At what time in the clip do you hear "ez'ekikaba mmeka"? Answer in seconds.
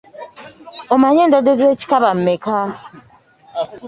1.55-2.57